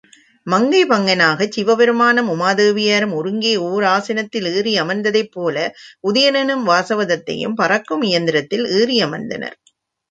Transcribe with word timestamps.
மங்கை 0.47 0.79
பங்கனாகச் 0.85 1.51
சிவ 1.51 1.75
பெருமானும் 1.75 2.31
உமாதேவியாரும் 2.31 3.13
ஒருங்கே 3.13 3.53
ஓராசனத்தில் 3.67 4.49
ஏறி 4.53 4.73
அமர்ந்ததைப்போல 4.81 5.55
உதயணனும், 6.03 6.65
வாசவதத்தையும் 6.67 7.57
பறக்கும் 7.61 8.05
இயந்திரத்தில் 8.09 8.67
ஏறியமர்ந்தனர். 8.79 9.57